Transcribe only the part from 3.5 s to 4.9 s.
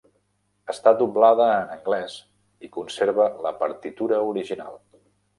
partitura original.